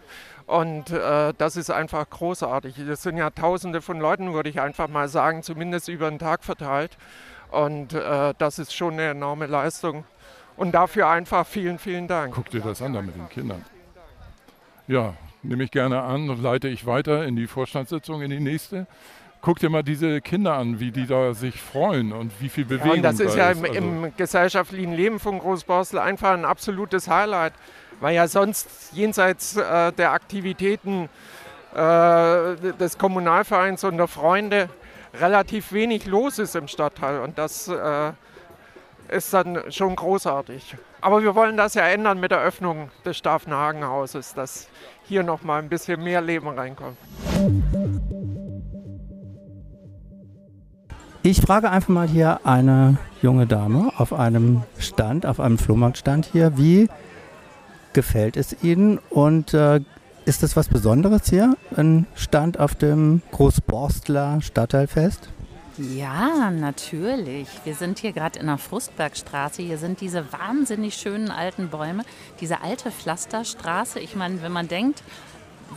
Und 0.47 0.91
äh, 0.91 1.33
das 1.37 1.57
ist 1.57 1.71
einfach 1.71 2.09
großartig. 2.09 2.75
Das 2.87 3.03
sind 3.03 3.17
ja 3.17 3.31
Tausende 3.31 3.81
von 3.81 4.01
Leuten, 4.01 4.33
würde 4.33 4.49
ich 4.49 4.61
einfach 4.61 4.89
mal 4.89 5.09
sagen, 5.09 5.43
zumindest 5.43 5.89
über 5.89 6.09
den 6.09 6.19
Tag 6.19 6.45
verteilt. 6.45 6.97
Und 7.51 7.93
äh, 7.93 8.35
das 8.39 8.59
ist 8.59 8.75
schon 8.75 8.95
eine 8.95 9.11
enorme 9.11 9.47
Leistung. 9.47 10.05
Und 10.57 10.73
dafür 10.73 11.09
einfach 11.09 11.47
vielen, 11.47 11.79
vielen 11.79 12.09
Dank. 12.09 12.35
Guck 12.35 12.51
dir 12.51 12.61
das 12.61 12.83
an 12.83 12.93
da 12.93 13.03
mit 13.03 13.15
den 13.15 13.29
Kindern. 13.29 13.65
Ja, 14.87 15.15
nehme 15.43 15.65
ich 15.65 15.71
gerne 15.71 16.03
an 16.03 16.27
leite 16.43 16.69
ich 16.69 16.87
weiter 16.87 17.25
in 17.25 17.37
die 17.37 17.47
Vorstandssitzung, 17.47 18.23
in 18.23 18.31
die 18.31 18.41
nächste 18.41 18.87
guck 19.43 19.59
dir 19.59 19.69
mal 19.69 19.83
diese 19.83 20.21
Kinder 20.21 20.55
an, 20.55 20.81
wie 20.81 20.93
die 20.93 21.07
da 21.07 21.35
sich 21.35 21.61
freuen 21.61 22.13
und 22.13 22.33
wie 22.41 22.49
viel 22.49 22.65
Bewegung 22.65 22.89
ja, 22.89 22.95
und 22.95 23.03
das 23.03 23.21
ist 23.21 23.37
ja 23.37 23.51
im, 23.51 23.65
also 23.65 23.75
im, 23.75 24.17
gesellschaftlichen 24.17 24.95
Leben 24.95 25.19
von 25.19 25.39
Großborstel 25.39 25.99
einfach 25.99 26.31
ein 26.31 26.45
absolutes 26.45 27.09
Highlight, 27.09 27.53
weil 28.01 28.15
ja 28.15 28.29
sonst 28.29 28.69
jenseits 28.93 29.57
äh, 29.57 29.93
der 29.93 30.13
Aktivitäten 30.13 31.11
äh, 31.75 32.55
des 32.79 32.97
Kommunalvereins 32.97 33.85
und 33.85 33.99
der 33.99 34.09
Freunde 34.09 34.69
relativ 35.21 35.73
wenig 35.73 36.07
los 36.07 36.39
ist 36.39 36.55
im 36.55 36.69
Stadtteil 36.69 37.21
und 37.21 37.37
das 37.37 37.69
äh, 37.69 38.13
ist 39.09 39.35
dann 39.35 39.71
schon 39.71 39.97
großartig. 39.97 40.77
Aber 41.01 41.21
wir 41.23 41.35
wollen 41.35 41.57
das 41.57 41.75
ja 41.75 41.83
ändern 41.83 42.21
mit 42.21 42.31
der 42.31 42.41
Öffnung 42.41 42.91
des 43.05 43.19
Staffenhagenhauses, 43.19 44.35
dass 44.35 44.69
hier 45.05 45.25
noch 45.25 45.43
mal 45.43 45.61
ein 45.61 45.69
bisschen 45.69 46.03
mehr 46.03 46.21
Leben 46.21 46.49
reinkommt. 46.49 46.97
Ich 51.25 51.41
frage 51.41 51.71
einfach 51.71 51.89
mal 51.89 52.09
hier 52.09 52.41
eine 52.43 52.97
junge 53.23 53.47
Dame 53.47 53.93
auf 53.97 54.13
einem 54.13 54.63
Stand, 54.77 55.25
auf 55.25 55.39
einem 55.39 55.57
Flohmarktstand 55.57 56.27
hier, 56.27 56.59
wie 56.59 56.89
gefällt 57.93 58.37
es 58.37 58.65
Ihnen 58.65 58.99
und 59.09 59.55
äh, 59.55 59.81
ist 60.25 60.43
das 60.43 60.57
was 60.57 60.67
Besonderes 60.67 61.31
hier, 61.31 61.57
ein 61.77 62.09
Stand 62.17 62.59
auf 62.59 62.75
dem 62.75 63.23
Großborstler 63.31 64.41
Stadtteilfest? 64.41 65.29
Ja, 65.79 66.51
natürlich. 66.51 67.47
Wir 67.63 67.77
sind 67.77 68.01
hier 68.01 68.13
gerade 68.13 68.41
in 68.41 68.47
der 68.47 68.59
Frustbergstraße. 68.59 69.63
Hier 69.63 69.79
sind 69.79 70.01
diese 70.01 70.25
wahnsinnig 70.33 70.95
schönen 70.95 71.31
alten 71.31 71.69
Bäume, 71.69 72.03
diese 72.41 72.63
alte 72.63 72.91
Pflasterstraße. 72.91 74.01
Ich 74.01 74.17
meine, 74.17 74.43
wenn 74.43 74.53
man 74.53 74.67
denkt, 74.67 75.05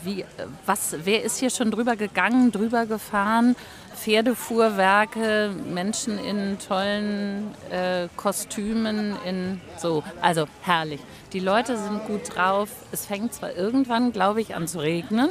wie, 0.04 0.26
was, 0.66 0.96
wer 1.04 1.24
ist 1.24 1.38
hier 1.38 1.50
schon 1.50 1.72
drüber 1.72 1.96
gegangen, 1.96 2.52
drüber 2.52 2.86
gefahren? 2.86 3.56
Pferdefuhrwerke, 3.96 5.52
Menschen 5.74 6.20
in 6.20 6.58
tollen 6.60 7.54
äh, 7.72 8.08
Kostümen, 8.16 9.16
in 9.26 9.62
so, 9.78 10.04
also 10.22 10.46
herrlich. 10.62 11.02
Die 11.34 11.40
Leute 11.40 11.78
sind 11.78 12.06
gut 12.06 12.36
drauf. 12.36 12.70
Es 12.92 13.06
fängt 13.06 13.34
zwar 13.34 13.54
irgendwann, 13.54 14.12
glaube 14.12 14.42
ich, 14.42 14.56
an 14.56 14.68
zu 14.68 14.80
regnen. 14.80 15.30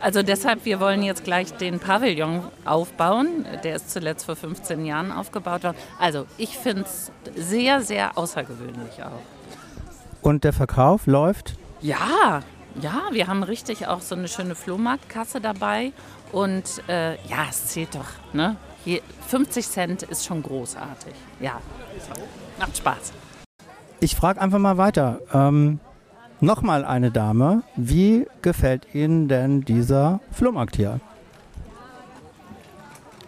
Also 0.00 0.22
deshalb, 0.22 0.64
wir 0.64 0.80
wollen 0.80 1.02
jetzt 1.02 1.24
gleich 1.24 1.52
den 1.54 1.80
Pavillon 1.80 2.42
aufbauen. 2.64 3.44
Der 3.64 3.76
ist 3.76 3.90
zuletzt 3.90 4.26
vor 4.26 4.36
15 4.36 4.84
Jahren 4.84 5.10
aufgebaut 5.10 5.64
worden. 5.64 5.76
Also 5.98 6.26
ich 6.38 6.56
finde 6.56 6.82
es 6.82 7.10
sehr, 7.34 7.80
sehr 7.80 8.16
außergewöhnlich 8.16 9.02
auch. 9.02 9.20
Und 10.22 10.44
der 10.44 10.52
Verkauf 10.52 11.06
läuft? 11.06 11.54
Ja, 11.80 12.42
ja, 12.80 13.08
wir 13.10 13.26
haben 13.26 13.42
richtig 13.42 13.88
auch 13.88 14.00
so 14.00 14.14
eine 14.14 14.28
schöne 14.28 14.54
Flohmarktkasse 14.54 15.40
dabei. 15.40 15.92
Und 16.32 16.82
äh, 16.88 17.14
ja, 17.28 17.46
es 17.48 17.66
zählt 17.66 17.94
doch. 17.94 18.06
Ne? 18.32 18.56
Hier, 18.84 19.00
50 19.28 19.68
Cent 19.68 20.02
ist 20.04 20.24
schon 20.24 20.42
großartig. 20.42 21.14
Ja, 21.40 21.60
macht 22.58 22.76
Spaß. 22.76 23.12
Ich 24.00 24.14
frage 24.14 24.40
einfach 24.40 24.58
mal 24.58 24.78
weiter. 24.78 25.20
Ähm, 25.32 25.80
Nochmal 26.40 26.84
eine 26.84 27.10
Dame. 27.10 27.64
Wie 27.74 28.24
gefällt 28.42 28.94
Ihnen 28.94 29.26
denn 29.26 29.62
dieser 29.62 30.20
Flohmarkt 30.30 30.76
hier? 30.76 31.00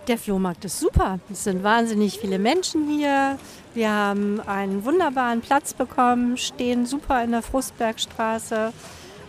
Der 0.06 0.16
Flohmarkt 0.16 0.64
ist 0.64 0.78
super. 0.78 1.18
Es 1.28 1.42
sind 1.42 1.64
wahnsinnig 1.64 2.20
viele 2.20 2.38
Menschen 2.38 2.88
hier. 2.88 3.36
Wir 3.74 3.90
haben 3.90 4.40
einen 4.46 4.84
wunderbaren 4.84 5.40
Platz 5.40 5.74
bekommen, 5.74 6.36
stehen 6.36 6.86
super 6.86 7.24
in 7.24 7.32
der 7.32 7.42
Frustbergstraße 7.42 8.72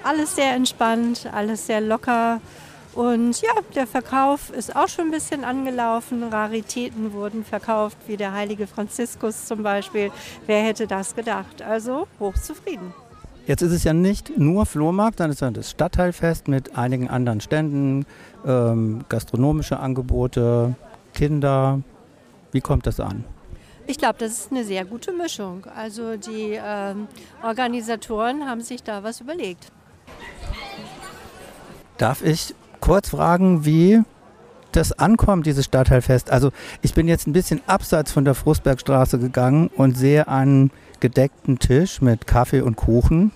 alles 0.04 0.36
sehr 0.36 0.54
entspannt, 0.54 1.30
alles 1.32 1.68
sehr 1.68 1.82
locker. 1.82 2.42
Und 2.94 3.42
ja, 3.42 3.52
der 3.74 3.88
Verkauf 3.88 4.50
ist 4.50 4.76
auch 4.76 4.90
schon 4.90 5.06
ein 5.06 5.12
bisschen 5.12 5.46
angelaufen. 5.46 6.24
Raritäten 6.24 7.14
wurden 7.14 7.46
verkauft, 7.46 7.98
wie 8.08 8.18
der 8.18 8.34
heilige 8.34 8.68
Franziskus 8.68 9.46
zum 9.46 9.64
Beispiel. 9.64 10.12
Wer 10.46 10.64
hätte 10.64 10.88
das 10.88 11.16
gedacht? 11.16 11.62
Also 11.62 12.08
hochzufrieden. 12.20 12.94
Jetzt 13.48 13.62
ist 13.62 13.72
es 13.72 13.84
ja 13.84 13.94
nicht 13.94 14.38
nur 14.38 14.66
Flohmarkt, 14.66 15.20
dann 15.20 15.32
ist 15.32 15.42
ja 15.42 15.50
das 15.50 15.72
Stadtteilfest 15.72 16.48
mit 16.48 16.78
einigen 16.78 17.10
anderen 17.10 17.42
Ständen, 17.42 18.06
ähm, 18.46 19.04
gastronomische 19.10 19.80
Angebote, 19.80 20.76
Kinder. 21.14 21.82
Wie 22.52 22.62
kommt 22.62 22.86
das 22.86 23.00
an? 23.00 23.24
Ich 23.88 23.98
glaube, 23.98 24.16
das 24.20 24.32
ist 24.32 24.52
eine 24.52 24.64
sehr 24.64 24.86
gute 24.86 25.12
Mischung. 25.12 25.66
Also 25.76 26.18
die 26.18 26.60
ähm, 26.64 27.08
Organisatoren 27.44 28.48
haben 28.48 28.62
sich 28.62 28.84
da 28.84 29.04
was 29.04 29.22
überlegt. 29.22 29.72
Darf 31.98 32.24
ich 32.24 32.54
kurz 32.82 33.10
fragen, 33.10 33.66
wie 33.66 34.02
das 34.72 34.92
ankommt, 34.94 35.46
dieses 35.46 35.66
Stadtteilfest? 35.66 36.32
Also 36.32 36.52
ich 36.82 36.94
bin 36.94 37.08
jetzt 37.08 37.28
ein 37.28 37.34
bisschen 37.34 37.62
abseits 37.68 38.12
von 38.12 38.26
der 38.26 38.36
Frostbergstraße 38.36 39.20
gegangen 39.20 39.70
und 39.76 39.98
sehe 39.98 40.28
einen 40.28 40.72
gedeckten 41.00 41.60
Tisch 41.60 42.02
mit 42.02 42.28
Kaffee 42.28 42.62
und 42.62 42.76
Kuchen. 42.76 43.32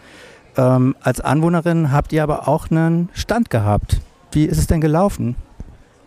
Ähm, 0.57 0.95
als 1.01 1.21
Anwohnerin 1.21 1.91
habt 1.91 2.13
ihr 2.13 2.23
aber 2.23 2.47
auch 2.47 2.69
einen 2.69 3.09
Stand 3.13 3.49
gehabt. 3.49 4.01
Wie 4.31 4.45
ist 4.45 4.57
es 4.57 4.67
denn 4.67 4.81
gelaufen? 4.81 5.35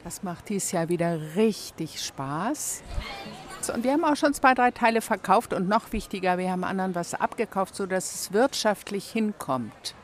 Das 0.05 0.23
macht 0.23 0.49
dieses 0.49 0.73
Jahr 0.73 0.89
wieder 0.89 1.19
richtig 1.37 2.03
Spaß. 2.03 2.83
Und 3.75 3.85
wir 3.85 3.93
haben 3.93 4.05
auch 4.05 4.17
schon 4.17 4.33
zwei, 4.33 4.55
drei 4.55 4.71
Teile 4.71 5.03
verkauft 5.03 5.53
und 5.53 5.69
noch 5.69 5.93
wichtiger, 5.93 6.39
wir 6.39 6.51
haben 6.51 6.65
anderen 6.65 6.95
was 6.95 7.13
abgekauft, 7.13 7.75
sodass 7.75 8.15
es 8.15 8.33
wirtschaftlich 8.33 9.11
hinkommt. 9.11 9.95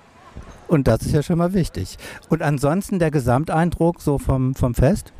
Und 0.75 0.89
das 0.89 1.03
ist 1.03 1.13
ja 1.13 1.23
schon 1.23 1.39
mal 1.39 1.55
wichtig. 1.55 1.99
Und 2.31 2.43
ansonsten 2.43 2.99
der 2.99 3.13
Gesamteindruck 3.13 4.03
so 4.03 4.19
vom, 4.19 4.57
vom 4.57 4.75
Fest? 4.75 5.13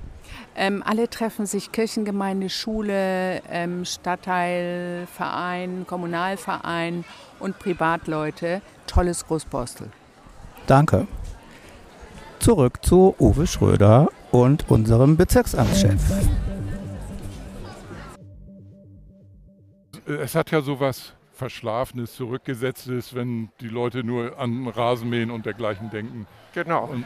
Ähm, 0.57 0.83
alle 0.85 1.09
treffen 1.09 1.47
sich, 1.47 1.71
Kirchengemeinde, 1.71 2.51
Schule, 2.51 3.41
ähm, 3.49 3.85
Stadtteil, 3.85 5.07
Verein, 5.07 5.87
Kommunalverein 5.87 7.05
und 7.39 7.57
Privatleute. 7.61 8.63
Tolles 8.89 9.25
Großborstel. 9.29 9.93
Danke. 10.67 11.07
Zurück 12.41 12.85
zu 12.85 13.15
Uwe 13.21 13.47
Schröder 13.47 14.09
und 14.33 14.69
unserem 14.69 15.17
Bezirksamtschef. 15.17 16.03
Es 20.05 20.35
hat 20.35 20.51
ja 20.51 20.61
sowas 20.61 21.14
Verschlafenes, 21.35 22.15
Zurückgesetztes, 22.15 23.15
wenn 23.15 23.51
die 23.61 23.69
Leute 23.69 24.05
nur 24.05 24.39
an 24.39 24.69
Rasenmähen 24.69 25.31
und 25.31 25.47
dergleichen 25.47 25.91
denken. 25.91 26.27
Genau. 26.55 26.85
Und 26.85 27.05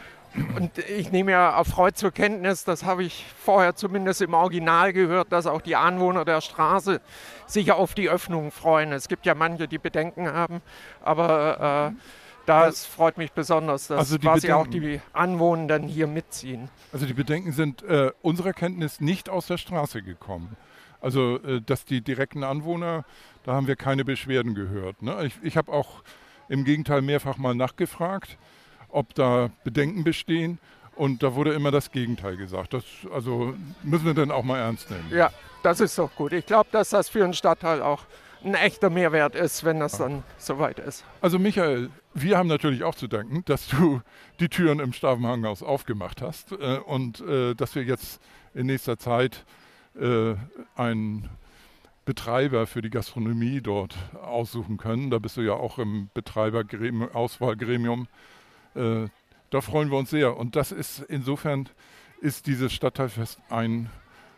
und 0.57 0.79
ich 0.79 1.11
nehme 1.11 1.33
ja 1.33 1.57
erfreut 1.57 1.97
zur 1.97 2.11
Kenntnis, 2.11 2.65
das 2.65 2.85
habe 2.85 3.03
ich 3.03 3.25
vorher 3.39 3.75
zumindest 3.75 4.21
im 4.23 4.35
Original 4.35 4.93
gehört, 4.93 5.33
dass 5.33 5.47
auch 5.47 5.61
die 5.61 5.75
Anwohner 5.75 6.25
der 6.25 6.41
Straße 6.41 7.01
sich 7.47 7.73
auf 7.73 7.95
die 7.95 8.09
Öffnung 8.09 8.51
freuen. 8.51 8.93
Es 8.93 9.09
gibt 9.09 9.27
ja 9.27 9.35
manche, 9.35 9.69
die 9.69 9.79
Bedenken 9.79 10.31
haben, 10.31 10.61
aber 11.03 11.93
äh, 11.95 12.01
das 12.47 12.87
freut 12.87 13.19
mich 13.19 13.33
besonders, 13.33 13.89
dass 13.89 13.99
also 13.99 14.19
quasi 14.19 14.47
Bedenken, 14.49 14.61
auch 14.61 14.67
die 14.67 15.01
Anwohner 15.13 15.79
hier 15.81 16.07
mitziehen. 16.07 16.69
Also 16.93 17.07
die 17.07 17.15
Bedenken 17.15 17.53
sind 17.53 17.83
äh, 17.83 18.11
unserer 18.23 18.53
Kenntnis 18.53 19.01
nicht 19.01 19.29
aus 19.29 19.47
der 19.47 19.59
Straße 19.59 20.03
gekommen. 20.03 20.57
Also 21.01 21.37
äh, 21.43 21.61
dass 21.61 21.85
die 21.85 22.01
direkten 22.01 22.45
Anwohner, 22.45 23.05
da 23.49 23.55
haben 23.55 23.67
wir 23.67 23.77
keine 23.77 24.05
Beschwerden 24.05 24.55
gehört. 24.55 25.03
Ne? 25.03 25.25
Ich, 25.27 25.35
ich 25.43 25.57
habe 25.57 25.73
auch 25.73 26.03
im 26.49 26.65
Gegenteil 26.65 27.03
mehrfach 27.03 27.39
mal 27.39 27.55
nachgefragt 27.55 28.39
ob 28.89 29.15
da 29.15 29.51
Bedenken 29.65 30.05
bestehen. 30.05 30.59
Und 30.97 31.23
da 31.23 31.35
wurde 31.35 31.53
immer 31.53 31.71
das 31.71 31.93
Gegenteil 31.93 32.37
gesagt. 32.37 32.75
Das 32.75 32.83
also 33.13 33.55
müssen 33.85 34.05
wir 34.05 34.15
dann 34.15 34.33
auch 34.33 34.43
mal 34.43 34.59
ernst 34.59 34.91
nehmen. 34.91 35.09
Ja, 35.13 35.31
das 35.63 35.79
ist 35.81 35.97
doch 35.97 36.13
gut. 36.17 36.33
Ich 36.33 36.45
glaube, 36.45 36.69
dass 36.73 36.91
das 36.91 37.09
für 37.09 37.23
einen 37.23 37.35
Stadtteil 37.35 37.83
auch 37.83 38.03
ein 38.43 38.55
echter 38.55 38.91
Mehrwert 38.91 39.37
ist, 39.37 39.65
wenn 39.65 39.79
das 39.79 39.99
dann 39.99 40.25
soweit 40.39 40.81
ist. 40.81 41.05
Also 41.21 41.39
Michael, 41.39 41.91
wir 42.15 42.37
haben 42.37 42.49
natürlich 42.49 42.83
auch 42.83 42.97
zu 42.97 43.07
danken, 43.07 43.45
dass 43.45 43.69
du 43.69 44.01
die 44.41 44.49
Türen 44.49 44.81
im 44.81 44.93
Stavenhanghaus 44.93 45.63
aufgemacht 45.63 46.21
hast 46.21 46.53
äh, 46.53 46.79
und 46.79 47.21
äh, 47.21 47.55
dass 47.55 47.77
wir 47.77 47.85
jetzt 47.85 48.21
in 48.55 48.67
nächster 48.67 48.99
Zeit 48.99 49.45
äh, 50.01 50.35
einen 50.75 51.29
Betreiber 52.09 52.67
für 52.67 52.81
die 52.81 52.89
Gastronomie 52.89 53.61
dort 53.61 53.95
aussuchen 54.23 54.79
können. 54.79 55.11
Da 55.11 55.19
bist 55.19 55.37
du 55.37 55.43
ja 55.43 55.53
auch 55.53 55.79
im 55.79 56.09
Betreiberauswahlgremium 56.15 58.09
äh, 58.75 59.09
da 59.51 59.61
freuen 59.61 59.91
wir 59.91 59.99
uns 59.99 60.09
sehr. 60.09 60.37
Und 60.37 60.57
das 60.57 60.73
ist 60.73 61.01
insofern 61.09 61.69
ist 62.23 62.47
dieses 62.47 62.73
Stadtteilfest 62.73 63.39
ein 63.51 63.91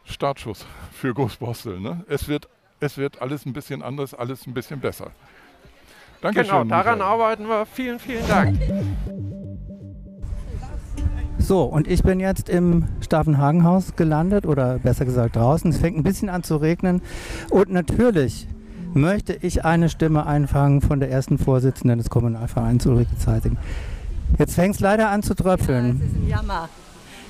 Startschuss 0.05 0.67
für 0.93 1.15
Großborstel. 1.15 1.79
Ne? 1.79 2.05
Es, 2.09 2.27
wird, 2.27 2.49
es 2.81 2.99
wird 2.99 3.23
alles 3.23 3.47
ein 3.47 3.53
bisschen 3.53 3.83
anders, 3.83 4.15
alles 4.15 4.47
ein 4.49 4.55
bisschen 4.55 4.81
besser. 4.81 5.13
Danke 6.21 6.43
genau, 6.43 6.65
daran 6.65 6.99
Michael. 6.99 7.13
arbeiten 7.13 7.49
wir. 7.49 7.67
Vielen, 7.67 8.01
vielen 8.01 8.27
Dank. 8.27 8.59
So, 11.51 11.65
und 11.65 11.89
ich 11.89 12.05
bin 12.05 12.21
jetzt 12.21 12.49
im 12.49 12.85
Stavenhagenhaus 13.01 13.97
gelandet 13.97 14.47
oder 14.47 14.79
besser 14.79 15.05
gesagt 15.05 15.35
draußen. 15.35 15.69
Es 15.73 15.79
fängt 15.79 15.97
ein 15.97 16.05
bisschen 16.05 16.29
an 16.29 16.45
zu 16.45 16.59
regnen. 16.59 17.03
Und 17.51 17.71
natürlich 17.71 18.47
möchte 18.95 19.33
ich 19.33 19.65
eine 19.65 19.89
Stimme 19.89 20.27
einfangen 20.27 20.81
von 20.81 21.01
der 21.01 21.11
ersten 21.11 21.39
Vorsitzenden 21.39 21.99
des 21.99 22.09
Kommunalvereins 22.09 22.87
Ulrike 22.87 23.19
Zeiting. 23.19 23.57
Jetzt 24.39 24.55
fängt 24.55 24.77
es 24.77 24.81
leider 24.81 25.11
an 25.11 25.25
zu 25.25 25.35
tröpfeln. 25.35 25.87
Ja, 25.87 25.93
das 25.93 26.13
ist 26.13 26.15
ein 26.15 26.29
Jammer. 26.29 26.69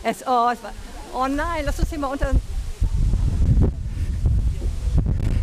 Es, 0.03 0.17
oh, 0.27 0.51
es 0.53 0.63
war, 0.63 0.73
oh 1.15 1.27
nein, 1.27 1.63
lass 1.65 1.81
uns 1.81 1.89
hier 1.89 1.99
mal 1.99 2.09
unter. 2.09 2.27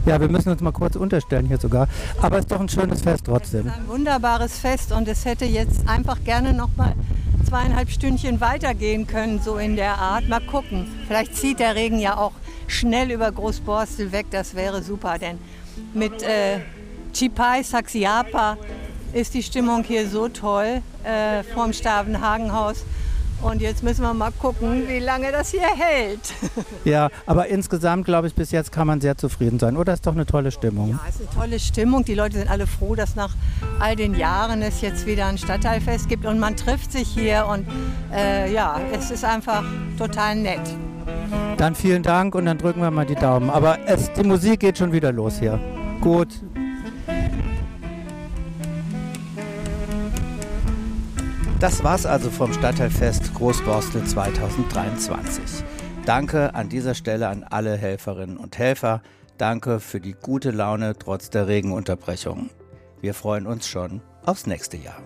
Ja, 0.05 0.21
wir 0.21 0.29
müssen 0.29 0.49
uns 0.49 0.61
mal 0.61 0.71
kurz 0.71 0.95
unterstellen 0.95 1.47
hier 1.47 1.57
sogar. 1.57 1.87
Aber 2.21 2.35
es 2.35 2.41
ist 2.41 2.51
doch 2.51 2.59
ein 2.59 2.69
schönes 2.69 3.01
Fest 3.01 3.23
trotzdem. 3.25 3.65
Es 3.65 3.73
ist 3.73 3.79
ein 3.79 3.87
wunderbares 3.87 4.59
Fest 4.59 4.91
und 4.91 5.07
es 5.07 5.25
hätte 5.25 5.45
jetzt 5.45 5.89
einfach 5.89 6.23
gerne 6.23 6.53
noch 6.53 6.69
mal 6.77 6.93
zweieinhalb 7.47 7.89
Stündchen 7.89 8.41
weitergehen 8.41 9.07
können, 9.07 9.39
so 9.41 9.57
in 9.57 9.77
der 9.77 9.99
Art. 9.99 10.27
Mal 10.27 10.41
gucken. 10.41 10.85
Vielleicht 11.07 11.33
zieht 11.35 11.59
der 11.59 11.75
Regen 11.75 11.99
ja 11.99 12.17
auch 12.17 12.33
schnell 12.67 13.09
über 13.09 13.31
Großborstel 13.31 14.11
weg. 14.11 14.25
Das 14.31 14.53
wäre 14.53 14.83
super, 14.83 15.17
denn 15.17 15.39
mit 15.93 16.23
äh, 16.23 16.59
Chipai 17.13 17.63
Saxiapa 17.63 18.57
ist 19.13 19.33
die 19.33 19.43
Stimmung 19.43 19.85
hier 19.85 20.09
so 20.09 20.27
toll 20.27 20.81
äh, 21.05 21.43
vorm 21.43 21.71
Stavenhagenhaus. 21.71 22.83
Und 23.41 23.61
jetzt 23.61 23.83
müssen 23.83 24.01
wir 24.01 24.13
mal 24.13 24.31
gucken, 24.31 24.87
wie 24.87 24.99
lange 24.99 25.31
das 25.31 25.51
hier 25.51 25.61
hält. 25.61 26.19
Ja, 26.85 27.09
aber 27.25 27.47
insgesamt, 27.47 28.05
glaube 28.05 28.27
ich, 28.27 28.35
bis 28.35 28.51
jetzt 28.51 28.71
kann 28.71 28.87
man 28.87 29.01
sehr 29.01 29.17
zufrieden 29.17 29.59
sein. 29.59 29.75
Oder 29.75 29.93
ist 29.93 30.07
doch 30.07 30.13
eine 30.13 30.25
tolle 30.25 30.51
Stimmung? 30.51 30.91
Ja, 30.91 30.99
es 31.09 31.15
ist 31.15 31.29
eine 31.29 31.39
tolle 31.41 31.59
Stimmung. 31.59 32.05
Die 32.05 32.13
Leute 32.13 32.37
sind 32.37 32.49
alle 32.49 32.65
froh, 32.65 32.95
dass 32.95 33.15
nach 33.15 33.35
all 33.79 33.95
den 33.95 34.15
Jahren 34.15 34.61
es 34.61 34.79
jetzt 34.81 35.05
wieder 35.05 35.25
ein 35.25 35.37
Stadtteilfest 35.37 36.07
gibt 36.07 36.25
und 36.25 36.39
man 36.39 36.55
trifft 36.55 36.93
sich 36.93 37.09
hier. 37.09 37.45
Und 37.47 37.67
äh, 38.13 38.51
ja, 38.53 38.79
es 38.93 39.11
ist 39.11 39.25
einfach 39.25 39.63
total 39.97 40.35
nett. 40.37 40.61
Dann 41.57 41.75
vielen 41.75 42.03
Dank 42.03 42.35
und 42.35 42.45
dann 42.45 42.57
drücken 42.57 42.81
wir 42.81 42.91
mal 42.91 43.05
die 43.05 43.15
Daumen. 43.15 43.49
Aber 43.49 43.79
es, 43.85 44.11
die 44.13 44.23
Musik 44.23 44.61
geht 44.61 44.77
schon 44.77 44.93
wieder 44.93 45.11
los 45.11 45.39
hier. 45.39 45.59
Gut, 45.99 46.29
Das 51.59 51.83
war's 51.83 52.05
also 52.05 52.29
vom 52.29 52.53
Stadtteilfest 52.53 53.33
Großborstel 53.33 54.03
2023. 54.05 55.65
Danke 56.05 56.53
an 56.53 56.69
dieser 56.69 56.93
Stelle 56.93 57.29
an 57.29 57.43
alle 57.43 57.75
Helferinnen 57.75 58.37
und 58.37 58.59
Helfer. 58.59 59.01
Danke 59.39 59.79
für 59.79 59.99
die 59.99 60.13
gute 60.13 60.51
Laune 60.51 60.93
trotz 60.99 61.31
der 61.31 61.47
Regenunterbrechung. 61.47 62.51
Wir 63.01 63.15
freuen 63.15 63.47
uns 63.47 63.67
schon 63.67 64.01
aufs 64.23 64.45
nächste 64.45 64.77
Jahr. 64.77 65.01